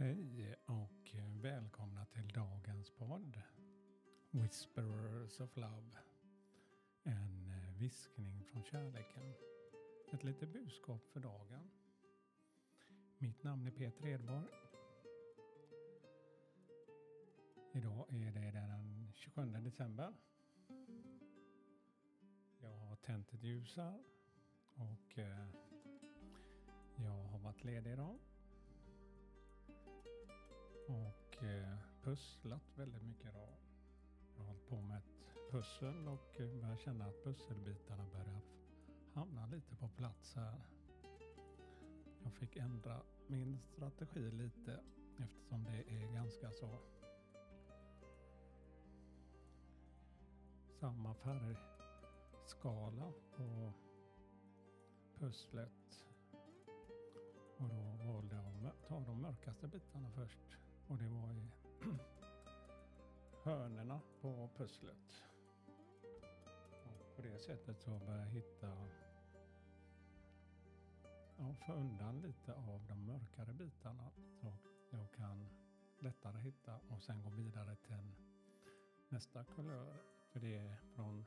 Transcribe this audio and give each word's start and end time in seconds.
Hej 0.00 0.56
och 0.66 1.14
välkomna 1.42 2.04
till 2.04 2.28
dagens 2.28 2.90
podd 2.90 3.42
Whisperers 4.30 5.40
of 5.40 5.56
Love. 5.56 5.90
En 7.02 7.52
viskning 7.78 8.44
från 8.44 8.62
kärleken. 8.62 9.32
Ett 10.12 10.24
litet 10.24 10.52
budskap 10.52 11.06
för 11.12 11.20
dagen. 11.20 11.70
Mitt 13.18 13.42
namn 13.42 13.66
är 13.66 13.70
Peter 13.70 14.06
Edborg. 14.06 14.67
Idag 17.78 18.06
är 18.08 18.32
det 18.32 18.50
den 18.50 19.12
27 19.14 19.42
december. 19.46 20.14
Jag 22.60 22.68
har 22.68 22.96
tänt 22.96 23.32
ett 23.32 23.42
ljus 23.42 23.76
här 23.76 24.02
och 24.74 25.18
eh, 25.18 25.46
jag 26.96 27.24
har 27.24 27.38
varit 27.38 27.64
ledig 27.64 27.92
idag 27.92 28.18
och 30.86 31.44
eh, 31.44 31.78
pusslat 32.02 32.78
väldigt 32.78 33.02
mycket 33.02 33.30
idag. 33.30 33.56
Jag 34.36 34.40
har 34.40 34.46
hållit 34.46 34.68
på 34.68 34.80
med 34.80 34.98
ett 34.98 35.50
pussel 35.50 36.08
och 36.08 36.36
börjar 36.60 36.76
känna 36.76 37.04
att 37.04 37.24
pusselbitarna 37.24 38.04
börjar 38.12 38.40
hamna 39.12 39.46
lite 39.46 39.76
på 39.76 39.88
plats 39.88 40.34
här. 40.34 40.60
Jag 42.22 42.32
fick 42.32 42.56
ändra 42.56 43.02
min 43.26 43.58
strategi 43.58 44.30
lite 44.30 44.80
eftersom 45.18 45.64
det 45.64 45.90
är 45.90 46.12
ganska 46.12 46.52
så 46.52 46.80
samma 50.80 51.14
färgskala 51.14 53.12
på 53.36 53.72
pusslet. 55.14 56.06
Och 57.56 57.68
då 57.68 58.12
valde 58.12 58.36
jag 58.36 58.66
att 58.66 58.88
ta 58.88 59.00
de 59.00 59.22
mörkaste 59.22 59.68
bitarna 59.68 60.10
först. 60.10 60.58
Och 60.86 60.98
det 60.98 61.08
var 61.08 61.32
i 61.32 61.50
hörnerna 63.42 64.00
på 64.20 64.50
pusslet. 64.56 65.24
Och 66.84 67.16
på 67.16 67.22
det 67.22 67.38
sättet 67.38 67.80
så 67.80 67.90
började 67.90 68.22
jag 68.22 68.30
hitta, 68.30 68.88
ja, 71.36 71.54
få 71.66 71.72
undan 71.72 72.20
lite 72.20 72.54
av 72.54 72.86
de 72.88 73.06
mörkare 73.06 73.52
bitarna. 73.52 74.10
Så 74.40 74.52
jag 74.90 75.12
kan 75.12 75.48
lättare 75.98 76.40
hitta 76.40 76.80
och 76.88 77.02
sen 77.02 77.22
gå 77.22 77.30
vidare 77.30 77.76
till 77.76 78.14
nästa 79.08 79.44
kulör. 79.44 80.17
För 80.38 80.46
det 80.46 80.56
är 80.56 80.76
från 80.94 81.24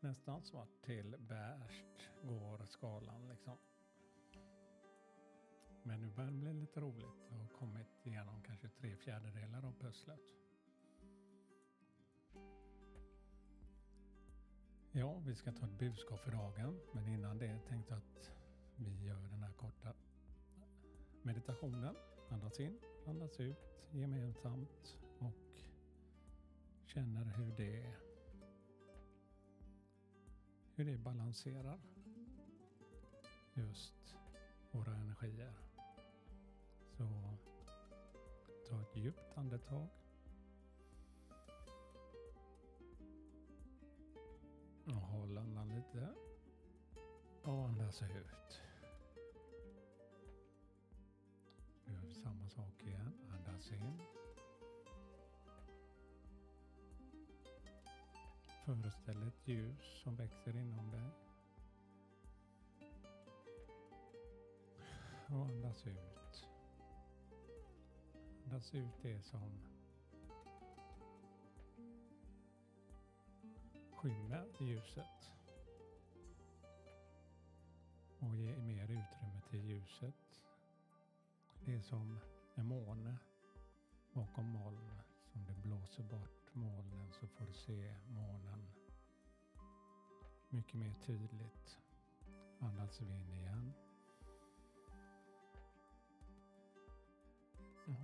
nästan 0.00 0.42
svart 0.42 0.82
till 0.82 1.16
beige 1.18 1.84
går 2.22 2.66
skalan 2.66 3.28
liksom. 3.28 3.58
Men 5.82 6.00
nu 6.00 6.10
börjar 6.10 6.30
det 6.30 6.36
bli 6.36 6.52
lite 6.52 6.80
roligt. 6.80 7.28
Jag 7.30 7.38
har 7.38 7.48
kommit 7.48 8.06
igenom 8.06 8.42
kanske 8.42 8.68
tre 8.68 8.96
fjärdedelar 8.96 9.64
av 9.64 9.72
pusslet. 9.72 10.20
Ja, 14.92 15.18
vi 15.26 15.34
ska 15.34 15.52
ta 15.52 15.66
ett 15.66 15.78
budskap 15.78 16.20
för 16.20 16.30
dagen. 16.30 16.80
Men 16.92 17.08
innan 17.08 17.38
det 17.38 17.58
tänkte 17.68 17.92
jag 17.92 17.98
att 17.98 18.32
vi 18.76 19.04
gör 19.04 19.28
den 19.28 19.42
här 19.42 19.52
korta 19.52 19.94
meditationen. 21.22 21.96
Andas 22.30 22.60
in, 22.60 22.78
andas 23.06 23.40
ut 23.40 23.58
gemensamt 23.92 25.03
känner 26.94 27.24
hur 27.24 27.52
det, 27.56 27.94
hur 30.74 30.84
det 30.84 30.98
balanserar 30.98 31.80
just 33.54 34.16
våra 34.70 34.94
energier. 34.96 35.54
Så 36.90 37.04
ta 38.68 38.80
ett 38.80 38.96
djupt 38.96 39.36
andetag. 39.38 39.88
Och 44.86 44.92
håll 44.92 45.38
andan 45.38 45.68
lite. 45.68 46.14
Och 47.42 47.68
andas 47.68 48.02
ut. 48.02 48.60
Gör 51.84 52.10
samma 52.22 52.48
sak 52.48 52.82
igen. 52.82 53.12
Andas 53.30 53.72
in. 53.72 54.00
Föreställ 58.64 59.28
ett 59.28 59.48
ljus 59.48 60.02
som 60.02 60.16
växer 60.16 60.56
inom 60.56 60.90
dig. 60.90 61.10
Och 65.26 65.46
andas 65.46 65.86
ut. 65.86 66.48
Andas 68.44 68.74
ut 68.74 69.02
det 69.02 69.22
som 69.22 69.60
skymmer 73.92 74.46
ljuset. 74.60 75.30
Och 78.18 78.36
ge 78.36 78.56
mer 78.56 78.84
utrymme 78.84 79.40
till 79.50 79.64
ljuset. 79.64 80.40
Det 81.64 81.74
är 81.74 81.82
som 81.82 82.20
en 82.54 82.66
måne 82.66 83.16
bakom 84.12 84.46
moln. 84.46 84.90
Som 85.32 85.44
det 85.44 85.54
blåser 85.54 86.02
bort 86.02 86.54
molnen 86.54 87.12
så 87.12 87.26
får 87.26 87.46
du 87.46 87.52
se 87.52 87.94
månen 88.08 88.53
mycket 90.54 90.74
mer 90.74 90.94
tydligt. 91.06 91.80
Andas 92.58 93.00
vi 93.00 93.14
in 93.14 93.30
igen. 93.30 93.72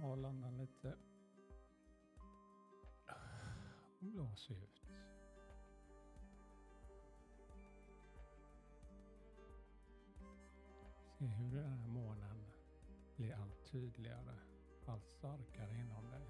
Håll 0.00 0.24
andan 0.24 0.56
lite. 0.56 0.96
Och 4.00 4.06
blås 4.06 4.50
ut. 4.50 4.86
Se 11.18 11.26
hur 11.26 11.56
den 11.56 11.78
här 11.78 11.86
månen 11.86 12.46
blir 13.16 13.34
allt 13.34 13.66
tydligare, 13.66 14.38
allt 14.86 15.08
starkare 15.08 15.78
inom 15.78 16.10
dig. 16.10 16.28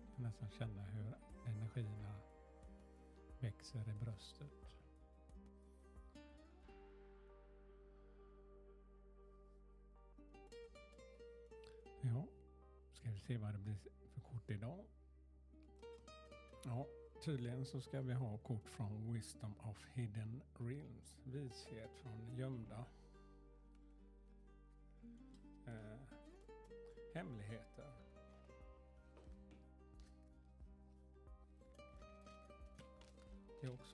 Du 0.00 0.14
kan 0.14 0.24
nästan 0.24 0.50
känna 0.50 0.82
hur 0.82 1.14
energierna 1.46 2.27
växer 3.40 3.88
i 3.88 3.92
bröstet. 3.92 4.68
Ja, 12.00 12.26
ska 12.92 13.10
vi 13.10 13.20
se 13.20 13.36
vad 13.36 13.54
det 13.54 13.58
blir 13.58 13.76
för 14.14 14.20
kort 14.20 14.50
idag. 14.50 14.84
Ja, 16.64 16.86
tydligen 17.24 17.66
så 17.66 17.80
ska 17.80 18.00
vi 18.00 18.12
ha 18.12 18.38
kort 18.38 18.68
från 18.68 19.12
Wisdom 19.12 19.54
of 19.60 19.86
Hidden 19.94 20.42
Realms. 20.58 21.18
Vishet 21.24 21.90
från 22.02 22.36
gömda 22.36 22.84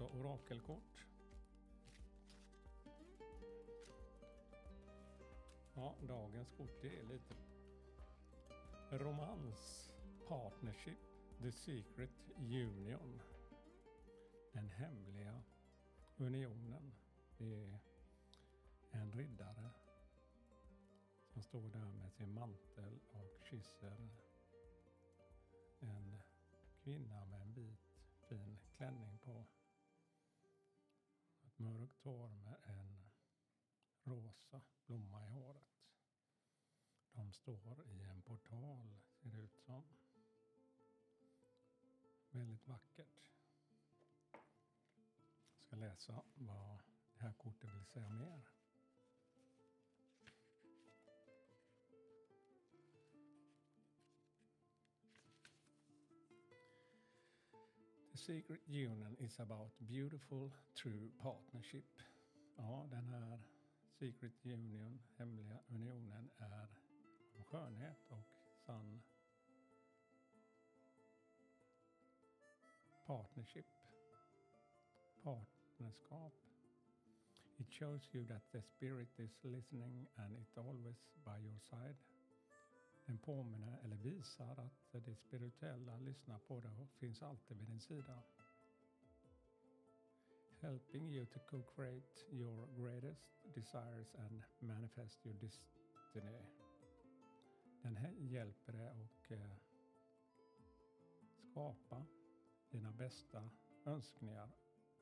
ta 0.04 0.18
orakelkort. 0.18 1.06
Ja, 5.74 5.94
dagens 6.08 6.50
kort 6.50 6.84
är 6.84 7.02
lite 7.02 7.34
romans, 8.90 9.92
partnership, 10.28 10.98
the 11.42 11.52
secret 11.52 12.10
union. 12.36 13.20
Den 14.52 14.68
hemliga 14.68 15.42
unionen. 16.16 16.92
Det 17.38 17.54
är 17.54 17.78
en 18.90 19.12
riddare 19.12 19.70
som 21.32 21.42
står 21.42 21.68
där 21.68 21.92
med 21.92 22.12
sin 22.12 22.34
mantel 22.34 23.00
och 23.12 23.44
kysser 23.50 24.08
en 25.80 26.20
kvinna 26.82 27.24
med 27.24 27.40
en 27.40 27.52
vit 27.52 27.94
fin 28.28 28.58
klänning 28.76 29.18
på 29.24 29.44
långt 31.94 32.04
hår 32.04 32.28
med 32.28 32.56
en 32.64 33.10
rosa 34.04 34.60
blomma 34.86 35.24
i 35.24 35.28
håret. 35.28 35.62
De 37.12 37.32
står 37.32 37.86
i 37.86 38.02
en 38.02 38.22
portal, 38.22 39.00
ser 39.12 39.30
det 39.30 39.38
ut 39.38 39.56
som. 39.56 39.84
Väldigt 42.30 42.66
vackert. 42.66 43.30
Jag 45.56 45.62
ska 45.62 45.76
läsa 45.76 46.22
vad 46.34 46.78
det 47.14 47.22
här 47.22 47.32
kortet 47.32 47.74
vill 47.74 47.86
säga 47.86 48.08
mer. 48.08 48.48
The 58.14 58.20
Secret 58.20 58.60
Union 58.68 59.16
is 59.18 59.34
about 59.40 59.74
beautiful 59.88 60.52
true 60.76 61.10
partnership. 61.20 61.84
Ja, 62.56 62.86
den 62.90 63.08
här 63.08 63.38
Secret 63.98 64.32
Union, 64.44 65.00
hemliga 65.16 65.58
unionen, 65.68 66.30
är 66.38 66.68
om 67.36 67.44
skönhet 67.44 67.98
och 68.08 68.24
sann 68.66 69.02
partnership, 73.06 73.66
partnerskap. 75.22 76.32
It 77.58 77.70
shows 77.70 78.14
you 78.14 78.26
that 78.26 78.42
the 78.52 78.62
spirit 78.62 79.18
is 79.18 79.30
listening 79.42 80.06
and 80.16 80.36
it 80.36 80.58
always 80.58 80.96
by 81.24 81.38
your 81.40 81.58
side. 81.70 81.96
Den 83.06 83.18
påminner 83.18 83.78
eller 83.84 83.96
visar 83.96 84.58
att 84.58 85.04
det 85.04 85.16
spirituella 85.16 85.98
lyssnar 85.98 86.38
på 86.38 86.60
dig 86.60 86.78
och 86.78 86.90
finns 86.90 87.22
alltid 87.22 87.56
vid 87.56 87.68
din 87.68 87.80
sida. 87.80 88.22
Helping 90.60 91.10
you 91.10 91.26
to 91.26 91.38
co-create 91.50 92.26
your 92.30 92.66
greatest 92.76 93.54
desires 93.54 94.14
and 94.14 94.42
manifest 94.58 95.26
your 95.26 95.38
destiny. 95.40 96.42
Den 97.82 97.96
här 97.96 98.12
hjälper 98.12 98.72
dig 98.72 98.88
att 98.88 99.30
eh, 99.30 99.56
skapa 101.50 102.06
dina 102.70 102.92
bästa 102.92 103.50
önskningar 103.84 104.50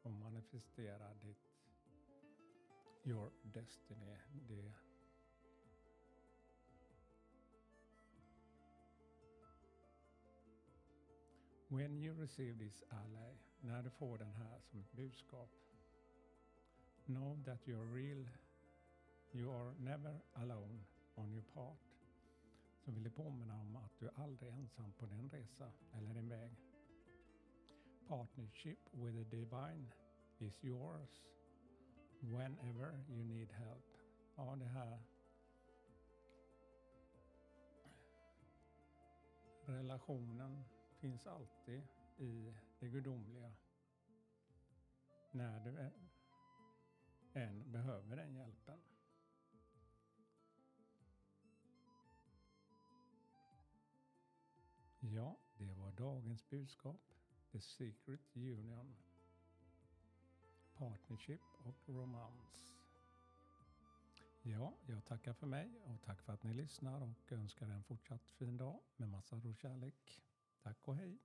och 0.02 0.12
manifestera 0.12 1.14
ditt 1.14 1.52
your 3.04 3.32
destiny. 3.42 4.18
Det 4.48 4.74
When 11.72 11.96
you 11.96 12.12
receive 12.12 12.58
this 12.58 12.82
ally, 12.90 13.32
när 13.60 13.82
du 13.82 13.90
får 13.90 14.18
den 14.18 14.32
här 14.32 14.60
som 14.60 14.80
ett 14.80 14.92
budskap, 14.92 15.50
know 17.06 17.44
that 17.44 17.68
you 17.68 17.80
are 17.80 17.94
real, 17.94 18.28
you 19.32 19.50
are 19.50 19.74
never 19.78 20.20
alone 20.32 20.84
on 21.14 21.32
your 21.32 21.44
part. 21.54 21.78
Så 22.84 22.90
vill 22.90 23.04
jag 23.04 23.14
påminna 23.14 23.60
om 23.60 23.76
att 23.76 23.98
du 23.98 24.10
aldrig 24.14 24.52
är 24.52 24.56
ensam 24.56 24.92
på 24.92 25.06
din 25.06 25.30
resa 25.30 25.72
eller 25.92 26.14
din 26.14 26.28
väg. 26.28 26.56
Partnership 28.08 28.78
with 28.92 29.16
the 29.16 29.36
divine 29.36 29.92
is 30.38 30.64
yours 30.64 31.22
whenever 32.20 33.04
you 33.08 33.24
need 33.24 33.52
help. 33.52 33.96
Ja, 34.36 34.56
det 34.56 34.68
här 34.68 35.02
relationen 39.66 40.64
finns 41.02 41.26
alltid 41.26 41.82
i 42.16 42.54
det 42.80 42.88
gudomliga. 42.88 43.52
När 45.30 45.60
du 45.60 45.90
än 47.32 47.72
behöver 47.72 48.16
den 48.16 48.34
hjälpen. 48.34 48.80
Ja, 55.00 55.36
det 55.58 55.74
var 55.74 55.92
dagens 55.92 56.48
budskap. 56.50 57.14
The 57.52 57.60
Secret 57.60 58.36
Union. 58.36 58.96
Partnership 60.74 61.40
och 61.64 61.88
Romance. 61.88 62.66
Ja, 64.42 64.74
jag 64.86 65.04
tackar 65.04 65.32
för 65.32 65.46
mig 65.46 65.80
och 65.84 66.02
tack 66.02 66.22
för 66.22 66.32
att 66.32 66.42
ni 66.42 66.54
lyssnar 66.54 67.00
och 67.00 67.32
önskar 67.32 67.68
en 67.68 67.84
fortsatt 67.84 68.30
fin 68.30 68.56
dag 68.56 68.80
med 68.96 69.08
massa 69.08 69.36
ro-kärlek. 69.36 70.22
Tack 70.62 70.88
och 70.88 70.96
hej! 70.96 71.18